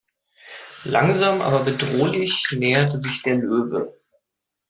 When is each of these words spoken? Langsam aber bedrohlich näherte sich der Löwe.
Langsam 0.85 1.41
aber 1.43 1.59
bedrohlich 1.59 2.47
näherte 2.57 2.99
sich 2.99 3.21
der 3.21 3.35
Löwe. 3.35 3.99